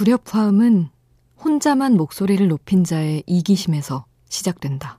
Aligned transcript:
불협화음은 0.00 0.88
혼자만 1.44 1.98
목소리를 1.98 2.48
높인 2.48 2.84
자의 2.84 3.22
이기심에서 3.26 4.06
시작된다. 4.30 4.98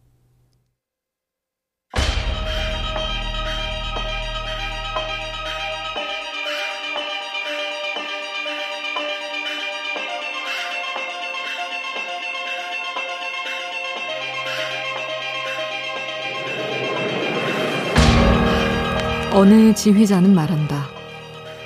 어느 19.34 19.74
지휘자는 19.74 20.36
말한다. 20.36 20.86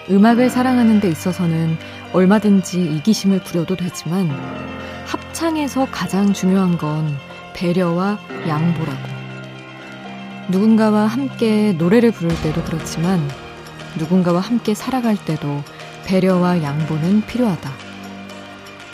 음악을 0.09 0.49
사랑하는 0.49 1.01
데 1.01 1.09
있어서는 1.09 1.77
얼마든지 2.15 2.81
이기심을 2.81 3.39
부려도 3.39 3.75
되지만 3.75 4.29
합창에서 5.05 5.85
가장 5.91 6.31
중요한 6.31 6.77
건 6.77 7.13
배려와 7.53 8.17
양보라고. 8.47 9.15
누군가와 10.47 11.07
함께 11.07 11.73
노래를 11.73 12.11
부를 12.11 12.33
때도 12.41 12.63
그렇지만 12.63 13.19
누군가와 13.97 14.39
함께 14.39 14.73
살아갈 14.73 15.17
때도 15.17 15.61
배려와 16.05 16.63
양보는 16.63 17.25
필요하다. 17.25 17.69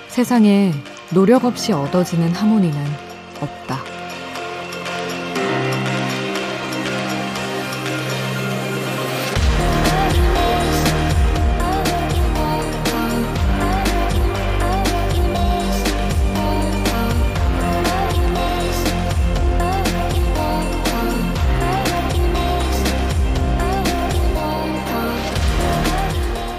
세상에 0.08 0.74
노력 1.12 1.46
없이 1.46 1.74
얻어지는 1.74 2.32
하모니는 2.34 2.84
없다. 3.40 3.91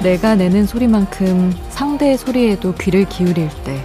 내가 0.02 0.34
내는 0.34 0.66
소리만큼 0.66 1.54
상대의 1.70 2.18
소리에도 2.18 2.74
귀를 2.74 3.04
기울일 3.08 3.48
때 3.64 3.80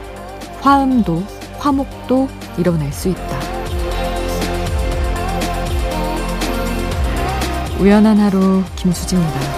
화음도 0.61 1.23
화목도 1.59 2.27
이뤄낼 2.57 2.91
수 2.91 3.09
있다. 3.09 3.39
우연한 7.79 8.17
하루 8.17 8.63
김수지입니다. 8.75 9.56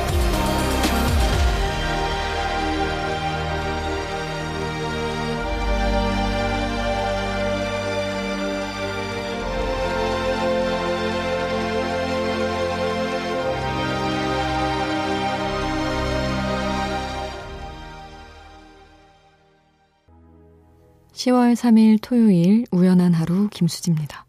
10월 21.19 21.53
3일 21.53 21.99
토요일 22.01 22.65
우연한 22.71 23.13
하루 23.13 23.49
김수지입니다. 23.49 24.25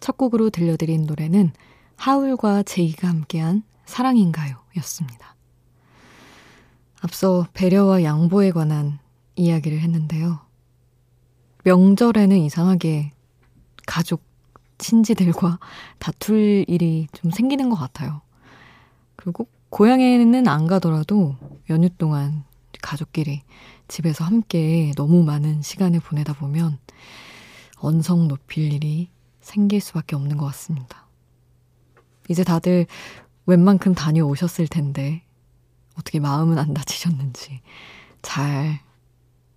첫 0.00 0.16
곡으로 0.16 0.50
들려드린 0.50 1.04
노래는 1.04 1.52
하울과 1.94 2.64
제이가 2.64 3.06
함께한 3.06 3.62
사랑인가요? 3.84 4.56
였습니다. 4.78 5.36
앞서 7.00 7.46
배려와 7.54 8.02
양보에 8.02 8.50
관한 8.50 8.98
이야기를 9.36 9.78
했는데요. 9.78 10.40
명절에는 11.62 12.36
이상하게 12.36 13.12
가족, 13.86 14.24
친지들과 14.78 15.60
다툴 16.00 16.64
일이 16.66 17.06
좀 17.12 17.30
생기는 17.30 17.70
것 17.70 17.76
같아요. 17.76 18.20
그리고 19.14 19.46
고향에는 19.70 20.48
안 20.48 20.66
가더라도 20.66 21.36
연휴 21.70 21.88
동안 21.88 22.42
가족끼리 22.82 23.42
집에서 23.92 24.24
함께 24.24 24.90
너무 24.96 25.22
많은 25.22 25.60
시간을 25.60 26.00
보내다 26.00 26.32
보면 26.32 26.78
언성 27.76 28.26
높일 28.26 28.72
일이 28.72 29.10
생길 29.42 29.82
수밖에 29.82 30.16
없는 30.16 30.38
것 30.38 30.46
같습니다. 30.46 31.06
이제 32.30 32.42
다들 32.42 32.86
웬만큼 33.44 33.94
다녀오셨을 33.94 34.66
텐데 34.68 35.22
어떻게 35.98 36.20
마음은 36.20 36.58
안 36.58 36.72
다치셨는지 36.72 37.60
잘 38.22 38.80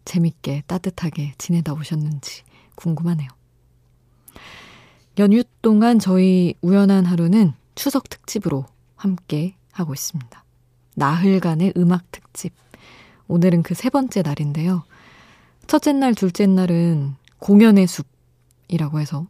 재밌게 0.04 0.64
따뜻하게 0.68 1.36
지내다 1.38 1.72
오셨는지 1.72 2.44
궁금하네요. 2.76 3.30
연휴 5.18 5.46
동안 5.62 5.98
저희 5.98 6.56
우연한 6.60 7.06
하루는 7.06 7.54
추석 7.76 8.10
특집으로 8.10 8.66
함께 8.98 9.56
하고 9.72 9.94
있습니다. 9.94 10.44
나흘간의 10.96 11.72
음악 11.78 12.12
특집. 12.12 12.65
오늘은 13.28 13.64
그 13.64 13.74
세 13.74 13.90
번째 13.90 14.22
날인데요. 14.22 14.84
첫째 15.68 15.94
날, 15.94 16.14
둘째 16.14 16.46
날은 16.46 17.16
공연의 17.40 17.88
숲이라고 17.88 19.00
해서 19.00 19.28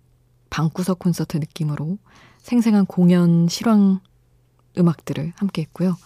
방구석 0.50 1.00
콘서트 1.00 1.38
느낌으로 1.38 1.98
생생한 2.40 2.86
공연 2.86 3.48
실황 3.48 4.00
음악들을 4.78 5.34
함께 5.38 5.62
했고요. 5.64 5.98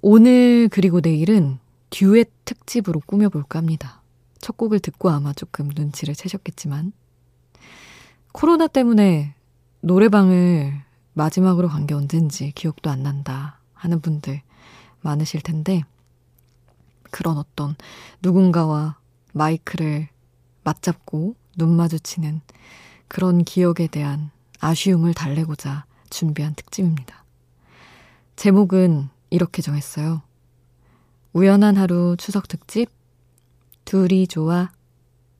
오늘 0.00 0.68
그리고 0.70 1.00
내일은 1.00 1.58
듀엣 1.90 2.30
특집으로 2.44 3.00
꾸며볼까 3.06 3.58
합니다. 3.58 4.02
첫 4.40 4.56
곡을 4.56 4.80
듣고 4.80 5.10
아마 5.10 5.32
조금 5.32 5.70
눈치를 5.74 6.14
채셨겠지만 6.14 6.92
코로나 8.32 8.66
때문에 8.66 9.34
노래방을 9.80 10.80
마지막으로 11.14 11.68
간 11.68 11.86
게 11.86 11.94
언젠지 11.94 12.52
기억도 12.52 12.90
안 12.90 13.02
난다 13.02 13.58
하는 13.74 14.00
분들 14.00 14.40
많으실 15.00 15.40
텐데 15.40 15.82
그런 17.10 17.38
어떤 17.38 17.76
누군가와 18.22 18.98
마이크를 19.32 20.08
맞잡고 20.64 21.34
눈 21.56 21.76
마주치는 21.76 22.40
그런 23.08 23.44
기억에 23.44 23.86
대한 23.90 24.30
아쉬움을 24.60 25.14
달래고자 25.14 25.86
준비한 26.10 26.54
특집입니다. 26.54 27.24
제목은 28.36 29.08
이렇게 29.30 29.62
정했어요. 29.62 30.22
우연한 31.32 31.76
하루 31.76 32.16
추석 32.18 32.48
특집, 32.48 32.90
둘이 33.84 34.26
좋아. 34.26 34.70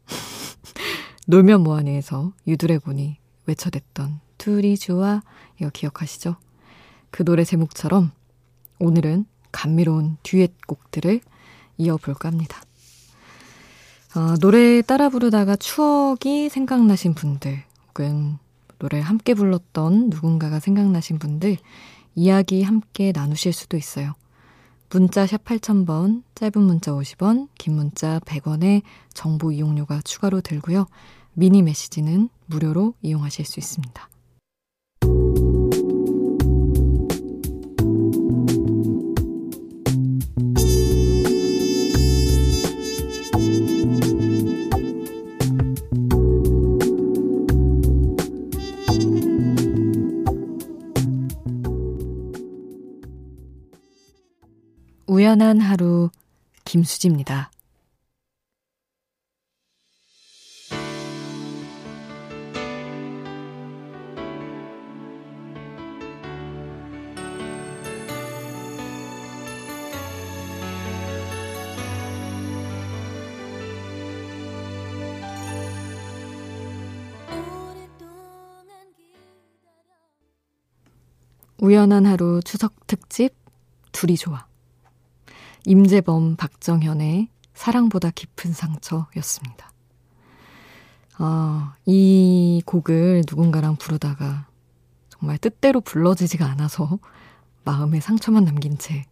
놀면 1.27 1.62
뭐하니에서 1.62 2.33
유드래곤이 2.47 3.19
외쳐댔던 3.47 4.21
둘이 4.39 4.77
좋아. 4.77 5.23
이거 5.61 5.71
기억하시죠? 5.71 6.37
그 7.11 7.25
노래 7.25 7.45
제목처럼 7.45 8.12
오늘은 8.79 9.27
감미로운 9.53 10.19
듀엣 10.23 10.67
곡들을 10.67 11.21
이어볼까 11.78 12.28
합니다. 12.28 12.61
어, 14.15 14.37
노래 14.41 14.83
따라 14.83 15.09
부르다가 15.09 15.56
추억이 15.56 16.49
생각나신 16.49 17.15
분들, 17.15 17.62
혹은 17.89 18.39
노래 18.78 19.00
함께 19.00 19.34
불렀던 19.34 20.11
누군가가 20.11 20.61
생각나신 20.61 21.19
분들, 21.19 21.56
이야기 22.15 22.62
함께 22.62 23.12
나누실 23.15 23.53
수도 23.53 23.77
있어요. 23.77 24.15
문자 24.91 25.27
샵 25.27 25.44
8000번, 25.44 26.22
짧은 26.34 26.62
문자 26.62 26.93
50원, 26.93 27.49
긴 27.59 27.75
문자 27.75 28.19
100원의 28.21 28.83
정보 29.12 29.53
이용료가 29.53 30.00
추가로 30.03 30.41
들고요. 30.41 30.87
미니 31.34 31.62
메시지는 31.62 32.31
무료로 32.47 32.94
이용하실 33.03 33.44
수 33.44 33.61
있습니다. 33.61 34.09
우연한 55.19 55.61
하루 55.61 56.11
김수지입니다. 56.65 57.50
우연한 81.61 82.06
하루 82.06 82.41
추석 82.44 82.87
특집 82.87 83.35
둘이 83.91 84.17
좋아. 84.17 84.48
임재범, 85.69 86.37
박정현의 86.37 87.29
사랑보다 87.53 88.11
깊은 88.11 88.55
상처였습니다. 88.55 89.70
아, 91.19 91.75
이 91.85 92.62
곡을 92.65 93.25
누군가랑 93.29 93.76
부르다가 93.76 94.47
정말 95.11 95.37
뜻대로 95.37 95.82
불러지지가 95.82 96.47
않아서 96.53 96.99
마음에 97.65 98.00
상처만 98.00 98.47
남긴 98.47 98.79
채 98.79 99.05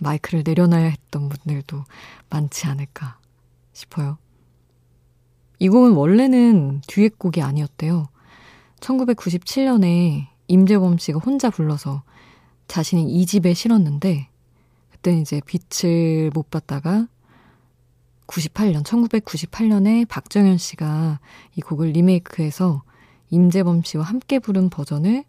마이크를 0.00 0.42
내려놔야 0.44 0.86
했던 0.86 1.28
분들도 1.28 1.84
많지 2.30 2.66
않을까 2.66 3.20
싶어요. 3.72 4.18
이 5.60 5.68
곡은 5.68 5.92
원래는 5.92 6.80
듀엣곡이 6.88 7.42
아니었대요. 7.42 8.08
1997년에 8.80 10.26
임재범 10.48 10.98
씨가 10.98 11.20
혼자 11.20 11.48
불러서 11.48 12.02
자신이 12.66 13.08
이 13.08 13.24
집에 13.24 13.54
실었는데 13.54 14.31
그때 15.02 15.18
이제 15.18 15.40
빛을 15.44 16.30
못 16.32 16.48
봤다가 16.48 17.08
98년, 18.28 18.84
1998년에 18.84 20.06
박정현 20.06 20.58
씨가 20.58 21.18
이 21.56 21.60
곡을 21.60 21.88
리메이크해서 21.88 22.84
임재범 23.30 23.82
씨와 23.82 24.04
함께 24.04 24.38
부른 24.38 24.70
버전을 24.70 25.24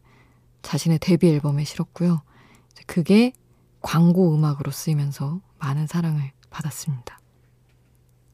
자신의 0.61 0.99
데뷔 0.99 1.29
앨범에 1.29 1.63
실었고요. 1.63 2.21
그게 2.85 3.33
광고 3.81 4.35
음악으로 4.35 4.69
쓰이면서 4.69 5.41
많은 5.57 5.87
사랑을 5.87 6.31
받았습니다. 6.51 7.19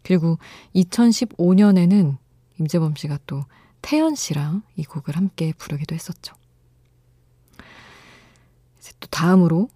그리고 0.04 0.40
2015년에는 0.76 2.18
임재범 2.60 2.96
씨가 2.96 3.18
또 3.28 3.46
태연 3.82 4.16
씨랑 4.16 4.64
이 4.76 4.84
곡을 4.84 5.16
함께 5.16 5.54
부르기도 5.58 5.96
했었죠. 5.96 6.36
이제 8.80 8.92
또 9.00 9.08
다음으로 9.08 9.70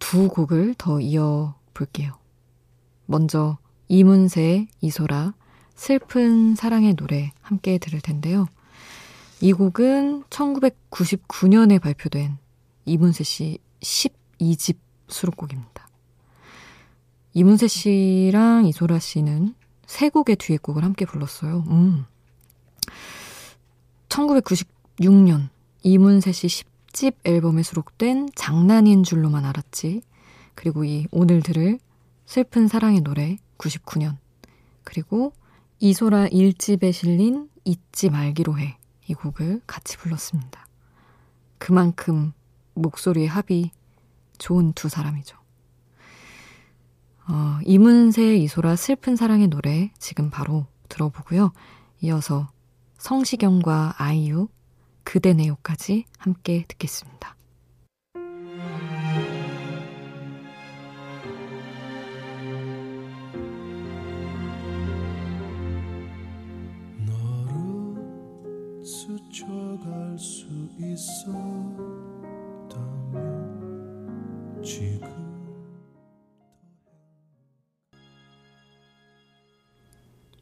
두 0.00 0.28
곡을 0.28 0.74
더 0.76 1.00
이어 1.00 1.54
볼게요. 1.72 2.18
먼저 3.06 3.58
이문세, 3.86 4.66
이소라, 4.80 5.34
슬픈 5.76 6.56
사랑의 6.56 6.94
노래 6.94 7.32
함께 7.40 7.78
들을 7.78 8.00
텐데요. 8.00 8.46
이 9.40 9.52
곡은 9.52 10.24
1999년에 10.24 11.80
발표된 11.80 12.36
이문세 12.84 13.24
씨 13.24 13.58
12집 13.80 14.76
수록곡입니다. 15.08 15.88
이문세 17.32 17.68
씨랑 17.68 18.66
이소라 18.66 18.98
씨는 18.98 19.54
세 19.86 20.08
곡의 20.08 20.36
듀엣곡을 20.36 20.84
함께 20.84 21.04
불렀어요. 21.06 21.64
음. 21.68 22.04
1996년 24.08 25.48
이문세 25.82 26.32
씨 26.32 26.48
10집 26.90 27.14
앨범에 27.24 27.62
수록된 27.62 28.30
장난인 28.34 29.02
줄로만 29.02 29.44
알았지. 29.44 30.02
그리고 30.54 30.84
이 30.84 31.06
오늘 31.10 31.42
들을 31.42 31.78
슬픈 32.26 32.68
사랑의 32.68 33.00
노래 33.00 33.38
99년. 33.58 34.16
그리고 34.84 35.32
이소라 35.78 36.26
1집에 36.28 36.92
실린 36.92 37.48
잊지 37.64 38.10
말기로 38.10 38.58
해. 38.58 38.78
이 39.06 39.14
곡을 39.14 39.62
같이 39.66 39.96
불렀습니다. 39.96 40.66
그만큼 41.58 42.32
목소리의 42.74 43.28
합이 43.28 43.70
좋은 44.38 44.72
두 44.72 44.88
사람이죠. 44.88 45.36
어, 47.28 47.58
이문세, 47.64 48.36
이소라 48.36 48.76
슬픈 48.76 49.16
사랑의 49.16 49.48
노래 49.48 49.92
지금 49.98 50.30
바로 50.30 50.66
들어보고요. 50.88 51.52
이어서 52.00 52.50
성시경과 52.98 53.94
아이유, 53.98 54.48
그대 55.12 55.32
네오까지 55.32 56.04
함께 56.18 56.64
듣겠습니다. 56.68 57.34
스쳐갈 68.84 70.16
수 70.16 70.46
있었다면 70.78 71.34
지금 74.62 75.08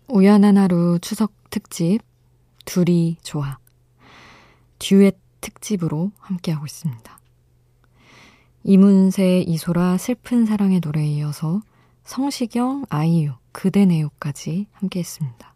우연한 0.08 0.58
하루 0.58 0.98
추석 1.00 1.32
특집 1.48 2.00
둘이 2.66 3.16
좋아 3.22 3.58
듀엣 4.78 5.16
특집으로 5.40 6.12
함께하고 6.19 6.66
있습니다. 6.66 7.19
이문세, 8.64 9.40
이소라 9.46 9.98
슬픈 9.98 10.44
사랑의 10.44 10.80
노래에 10.80 11.06
이어서 11.06 11.60
성시경, 12.04 12.84
아이유, 12.88 13.32
그대네요까지 13.52 14.66
함께했습니다. 14.72 15.54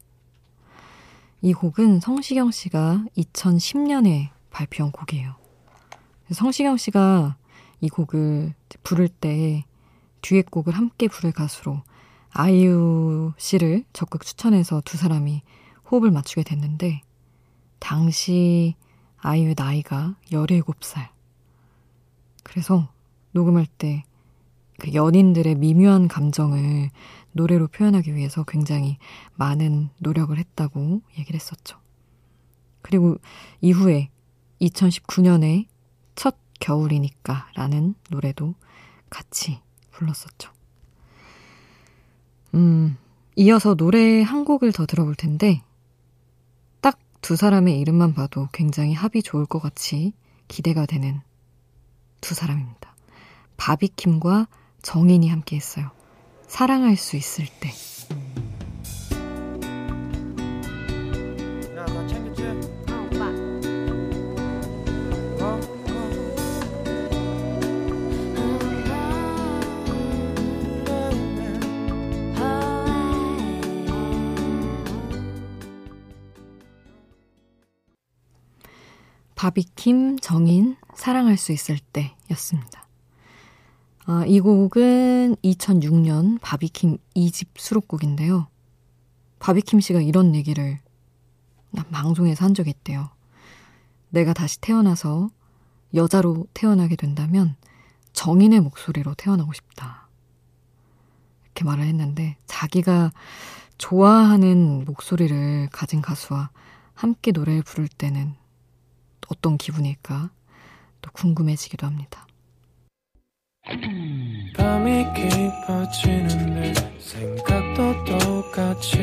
이 1.43 1.53
곡은 1.53 2.01
성시경 2.01 2.51
씨가 2.51 3.05
2010년에 3.17 4.29
발표한 4.51 4.93
곡이에요. 4.93 5.35
성시경 6.31 6.77
씨가 6.77 7.37
이 7.81 7.89
곡을 7.89 8.55
부를 8.83 9.09
때 9.09 9.65
듀엣곡을 10.23 10.73
함께 10.73 11.09
부를 11.09 11.33
가수로 11.33 11.83
아이유 12.31 13.33
씨를 13.37 13.85
적극 13.93 14.25
추천해서 14.25 14.81
두 14.85 14.97
사람이 14.97 15.43
호흡을 15.91 16.11
맞추게 16.11 16.45
됐는데, 16.45 17.03
당시 17.79 18.77
아이유의 19.23 19.55
나이가 19.57 20.17
17살. 20.31 21.09
그래서 22.45 22.93
녹음할 23.33 23.67
때 23.67 24.05
그 24.83 24.95
연인들의 24.95 25.55
미묘한 25.55 26.09
감정을 26.09 26.91
노래로 27.31 27.69
표현하기 27.69 28.17
위해서 28.17 28.43
굉장히 28.43 28.99
많은 29.37 29.91
노력을 30.01 30.37
했다고 30.37 31.03
얘기를 31.19 31.39
했었죠. 31.39 31.79
그리고 32.83 33.17
이후에 33.61 34.11
2019년에 34.61 35.67
첫 36.17 36.37
겨울이니까 36.59 37.51
라는 37.55 37.95
노래도 38.11 38.57
같이 39.09 39.61
불렀었죠. 39.93 40.51
음, 42.55 42.97
이어서 43.37 43.77
노래 43.77 44.21
한 44.21 44.45
곡을 44.45 44.73
더 44.73 44.85
들어볼 44.85 45.15
텐데, 45.15 45.63
딱 45.63 45.72
두 47.23 47.37
사람의 47.37 47.79
이름만 47.79 48.15
봐도 48.15 48.49
굉장히 48.53 48.95
합이 48.95 49.23
좋을 49.23 49.47
것 49.47 49.61
같이 49.61 50.13
기대가 50.49 50.87
되는 50.87 51.21
두 52.21 52.35
사람입니다. 52.35 52.97
바비킴과 53.57 54.49
정인이 54.83 55.29
함께 55.29 55.55
했어요. 55.55 55.91
사랑할 56.49 56.97
수 56.97 57.17
있을 57.17 57.47
때. 57.61 57.71
바비킴, 79.43 80.21
정인, 80.21 80.77
사랑할 80.95 81.37
수 81.37 81.51
있을 81.51 81.77
때 81.93 82.15
였습니다. 82.31 82.87
아, 84.05 84.25
이 84.25 84.39
곡은 84.39 85.35
2006년 85.43 86.39
바비킴 86.41 86.99
2집 87.17 87.49
수록곡인데요. 87.57 88.47
바비킴 89.41 89.81
씨가 89.81 90.01
이런 90.01 90.37
얘기를 90.37 90.79
방송에서 91.91 92.45
한 92.45 92.55
적이 92.55 92.71
있대요. 92.71 93.11
내가 94.11 94.33
다시 94.33 94.61
태어나서 94.61 95.29
여자로 95.93 96.47
태어나게 96.55 96.95
된다면 96.95 97.57
정인의 98.13 98.61
목소리로 98.61 99.15
태어나고 99.15 99.53
싶다. 99.55 100.07
이렇게 101.47 101.65
말을 101.65 101.83
했는데 101.83 102.37
자기가 102.47 103.11
좋아하는 103.77 104.85
목소리를 104.85 105.69
가진 105.73 106.01
가수와 106.01 106.51
함께 106.95 107.33
노래를 107.33 107.65
부를 107.65 107.89
때는 107.89 108.41
어떤 109.33 109.57
기분일까 109.57 110.31
또 111.01 111.11
궁금해지기도 111.13 111.87
합니다. 111.87 112.27
밤이 114.57 115.05
깊어지는데 115.15 116.75
생각도 117.01 118.05
똑같이 118.05 118.99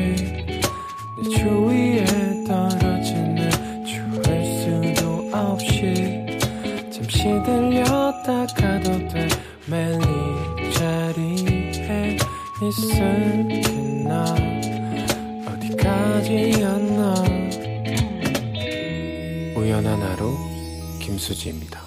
내 1.16 1.28
주위에 1.36 2.04
떨어지는 2.46 3.50
좋을 3.84 4.24
수도 4.44 5.28
없이 5.36 6.24
잠시 6.92 7.24
들렸다 7.44 8.46
가도 8.54 9.08
돼. 9.08 9.28
매일 9.68 10.00
이 10.00 10.72
자리에 10.72 12.16
있을나 12.62 14.24
어디까지였나 15.46 16.99
편안한 19.80 20.02
하루 20.12 20.36
김수지입니다. 21.00 21.80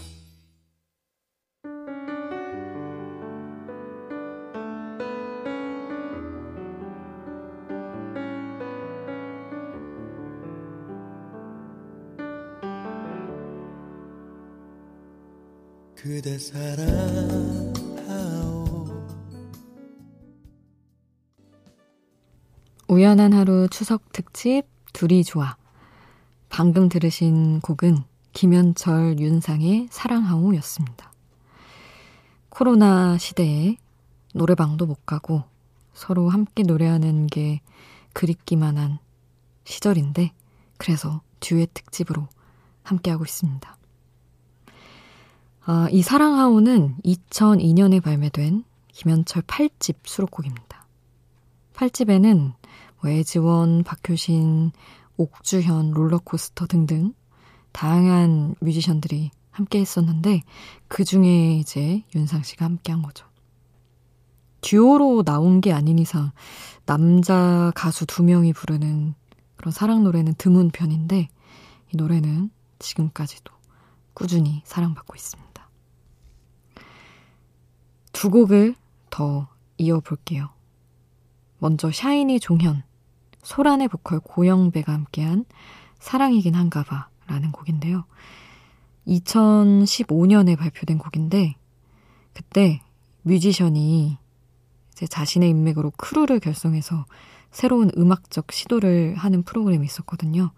그대 15.95 16.39
사랑하오 16.39 17.73
우연한 22.87 23.33
하루 23.33 23.67
추석 23.69 24.11
특집 24.11 24.63
둘이 24.93 25.23
좋아 25.23 25.55
방금 26.53 26.87
들으신 26.87 27.61
곡은 27.61 28.03
김현철 28.33 29.17
윤상의 29.17 29.87
사랑하오였습니다. 29.89 31.11
코로나 32.49 33.17
시대에 33.17 33.77
노래방도 34.35 34.85
못 34.85 35.03
가고 35.03 35.45
서로 35.95 36.29
함께 36.29 36.61
노래하는 36.61 37.25
게 37.25 37.61
그립기만 38.13 38.77
한 38.77 38.99
시절인데 39.63 40.31
그래서 40.77 41.21
듀엣 41.39 41.73
특집으로 41.73 42.27
함께하고 42.83 43.23
있습니다. 43.23 43.75
아, 45.65 45.87
이 45.89 46.03
사랑하오는 46.03 46.97
2002년에 47.03 47.99
발매된 47.99 48.63
김현철 48.89 49.41
8집 49.41 49.95
수록곡입니다. 50.03 50.85
8집에는 51.73 52.53
뭐 53.01 53.09
애지원, 53.09 53.83
박효신, 53.83 54.71
옥주현, 55.23 55.91
롤러코스터 55.91 56.67
등등 56.67 57.13
다양한 57.71 58.55
뮤지션들이 58.59 59.31
함께 59.51 59.79
했었는데 59.79 60.41
그 60.87 61.03
중에 61.03 61.55
이제 61.55 62.03
윤상 62.13 62.43
씨가 62.43 62.65
함께 62.65 62.91
한 62.91 63.01
거죠. 63.01 63.25
듀오로 64.61 65.23
나온 65.23 65.61
게 65.61 65.71
아닌 65.71 65.99
이상 65.99 66.31
남자 66.85 67.71
가수 67.75 68.05
두 68.05 68.23
명이 68.23 68.53
부르는 68.53 69.13
그런 69.55 69.71
사랑 69.71 70.03
노래는 70.03 70.35
드문 70.37 70.71
편인데 70.71 71.29
이 71.93 71.97
노래는 71.97 72.49
지금까지도 72.79 73.53
꾸준히 74.13 74.61
사랑받고 74.65 75.15
있습니다. 75.15 75.69
두 78.11 78.29
곡을 78.29 78.75
더 79.09 79.47
이어볼게요. 79.77 80.49
먼저 81.59 81.91
샤이니 81.91 82.39
종현, 82.39 82.83
소란의 83.43 83.89
보컬 83.89 84.19
고영배가 84.19 84.91
함께한 84.91 85.45
사랑이긴 85.99 86.55
한가 86.55 86.83
봐 86.83 87.09
라는 87.27 87.51
곡인데요. 87.51 88.05
2015년에 89.07 90.57
발표된 90.57 90.97
곡인데 90.97 91.55
그때 92.33 92.81
뮤지션이 93.21 94.17
자신의 94.95 95.49
인맥으로 95.49 95.91
크루를 95.97 96.39
결성해서 96.39 97.05
새로운 97.51 97.91
음악적 97.97 98.51
시도를 98.51 99.15
하는 99.15 99.43
프로그램이 99.43 99.85
있었거든요. 99.85 100.51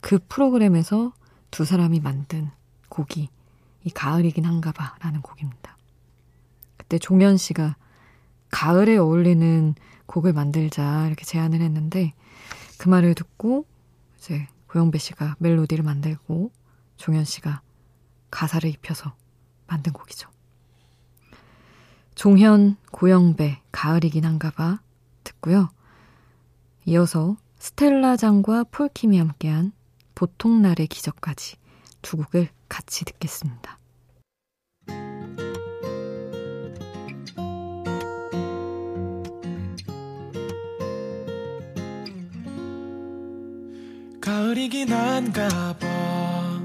그 0.00 0.18
프로그램에서 0.28 1.12
두 1.50 1.64
사람이 1.64 2.00
만든 2.00 2.50
곡이 2.88 3.28
이 3.84 3.90
가을이긴 3.90 4.44
한가 4.44 4.72
봐 4.72 4.96
라는 5.00 5.20
곡입니다. 5.22 5.76
그때 6.76 6.98
종현 6.98 7.36
씨가 7.36 7.76
가을에 8.50 8.96
어울리는 8.96 9.74
곡을 10.06 10.32
만들자 10.32 11.06
이렇게 11.06 11.24
제안을 11.24 11.60
했는데 11.60 12.14
그 12.78 12.88
말을 12.88 13.14
듣고 13.14 13.66
이제 14.18 14.46
고영배 14.68 14.98
씨가 14.98 15.36
멜로디를 15.38 15.84
만들고 15.84 16.50
종현 16.96 17.24
씨가 17.24 17.62
가사를 18.30 18.68
입혀서 18.68 19.14
만든 19.66 19.92
곡이죠. 19.92 20.28
종현, 22.14 22.76
고영배, 22.92 23.60
가을이긴 23.72 24.24
한가 24.24 24.50
봐 24.50 24.80
듣고요. 25.22 25.68
이어서 26.86 27.36
스텔라 27.58 28.16
장과 28.16 28.64
폴킴이 28.70 29.18
함께한 29.18 29.72
보통날의 30.14 30.86
기적까지 30.86 31.56
두 32.00 32.16
곡을 32.16 32.48
같이 32.68 33.04
듣겠습니다. 33.04 33.78
가을이긴 44.26 44.92
한가 44.92 45.78
봐 45.78 46.60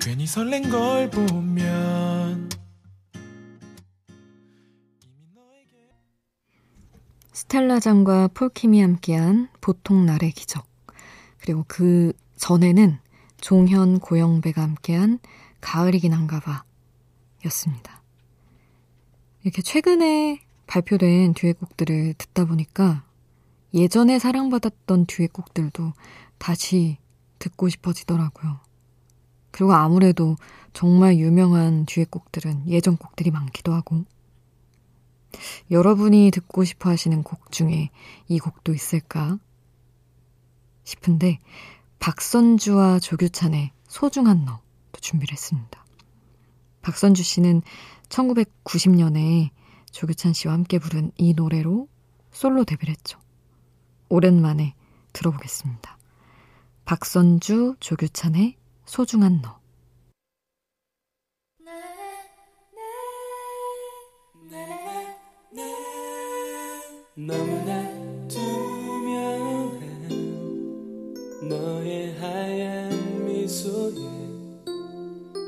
괜히 0.00 0.28
설렌 0.28 0.70
걸 0.70 1.10
보면 1.10 2.48
스텔라장과 7.32 8.28
폴킴이 8.28 8.80
함께한 8.80 9.48
보통 9.60 10.06
날의 10.06 10.30
기적 10.30 10.64
그리고 11.40 11.64
그 11.66 12.12
전에는 12.36 12.96
종현 13.40 13.98
고영배가 13.98 14.62
함께한 14.62 15.18
가을이긴 15.60 16.12
한가 16.12 16.38
봐 16.38 16.62
였습니다. 17.46 18.04
이렇게 19.42 19.62
최근에 19.62 20.40
발표된 20.68 21.34
듀엣곡들을 21.34 22.14
듣다 22.18 22.44
보니까 22.44 23.02
예전에 23.74 24.18
사랑받았던 24.18 25.06
듀엣곡들도 25.06 25.92
다시 26.38 26.98
듣고 27.38 27.68
싶어지더라고요. 27.68 28.60
그리고 29.50 29.74
아무래도 29.74 30.36
정말 30.72 31.16
유명한 31.16 31.86
듀엣곡들은 31.86 32.68
예전 32.68 32.96
곡들이 32.96 33.30
많기도 33.30 33.72
하고 33.72 34.04
여러분이 35.70 36.30
듣고 36.32 36.64
싶어 36.64 36.90
하시는 36.90 37.22
곡 37.22 37.52
중에 37.52 37.90
이 38.28 38.38
곡도 38.38 38.74
있을까 38.74 39.38
싶은데 40.84 41.38
박선주와 41.98 42.98
조규찬의 42.98 43.70
소중한 43.86 44.44
너도 44.44 45.00
준비를 45.00 45.32
했습니다. 45.32 45.84
박선주 46.82 47.22
씨는 47.22 47.62
1990년에 48.08 49.50
조규찬 49.92 50.32
씨와 50.32 50.54
함께 50.54 50.78
부른 50.78 51.12
이 51.16 51.34
노래로 51.34 51.88
솔로 52.32 52.64
데뷔를 52.64 52.92
했죠. 52.92 53.21
오랜만에 54.12 54.74
들어보겠습니다. 55.14 55.96
박선주, 56.84 57.76
조규찬의 57.80 58.58
소중한 58.84 59.40
너. 59.40 59.58
너무나 67.14 67.88
투명한 68.28 69.78
너의 71.48 72.18
하얀 72.18 73.24
미소에 73.24 73.94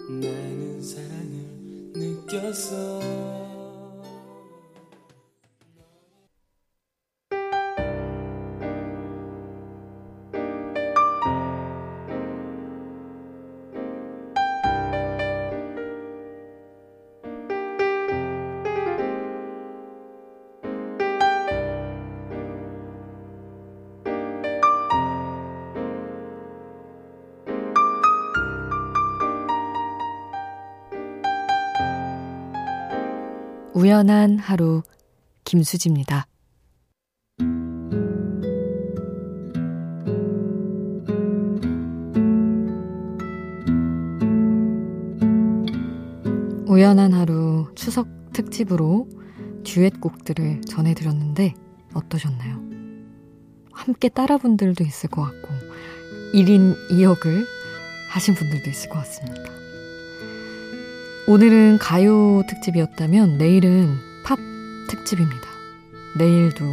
나는 0.08 0.80
사랑을 0.80 1.92
느꼈어 1.92 2.93
우연한 33.74 34.38
하루 34.38 34.84
김수지입니다. 35.42 36.28
우연한 46.68 47.12
하루 47.12 47.66
추석 47.74 48.06
특집으로 48.32 49.08
듀엣곡들을 49.64 50.60
전해드렸는데 50.68 51.54
어떠셨나요? 51.94 52.62
함께 53.72 54.08
따라 54.08 54.38
분들도 54.38 54.84
있을 54.84 55.10
것 55.10 55.22
같고 55.22 55.48
1인 56.32 56.76
2역을 56.90 57.44
하신 58.10 58.34
분들도 58.34 58.70
있을 58.70 58.88
것 58.88 58.98
같습니다. 58.98 59.63
오늘은 61.26 61.78
가요 61.78 62.42
특집이었다면 62.46 63.38
내일은 63.38 63.96
팝 64.26 64.38
특집입니다. 64.88 65.48
내일도 66.18 66.66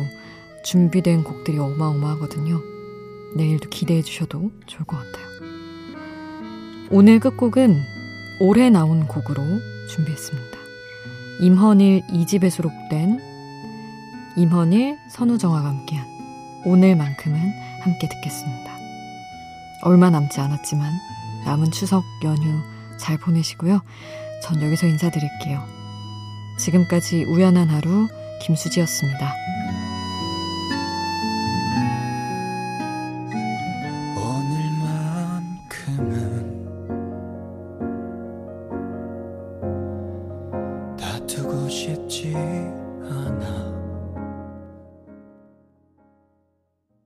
준비된 0.66 1.24
곡들이 1.24 1.58
어마어마하거든요. 1.58 2.60
내일도 3.38 3.70
기대해 3.70 4.02
주셔도 4.02 4.52
좋을 4.66 4.86
것 4.86 4.98
같아요. 4.98 5.26
오늘 6.90 7.22
끝곡은 7.22 7.82
올해 8.42 8.70
나온 8.70 9.08
곡으로 9.08 9.42
준비했습니다. 9.88 10.58
임헌일 11.40 12.02
2집에 12.08 12.50
수록된 12.50 13.22
임헌일, 14.36 14.98
선우정아가 15.12 15.70
함께한 15.70 16.06
오늘만큼은 16.66 17.40
함께 17.84 18.10
듣겠습니다. 18.10 18.78
얼마 19.84 20.10
남지 20.10 20.42
않았지만 20.42 20.92
남은 21.46 21.72
추석 21.72 22.04
연휴 22.26 22.62
잘 22.98 23.18
보내시고요. 23.18 23.82
전 24.42 24.62
여기서 24.62 24.88
인사드릴게요. 24.88 25.64
지금까지 26.58 27.24
우연한 27.24 27.70
하루 27.70 28.08
김수지였습니다. 28.42 29.34